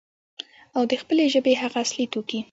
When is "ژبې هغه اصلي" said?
1.33-2.05